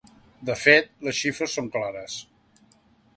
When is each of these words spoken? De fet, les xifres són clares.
De 0.49 0.53
fet, 0.61 0.87
les 1.07 1.19
xifres 1.19 1.53
són 1.59 1.69
clares. 1.77 2.17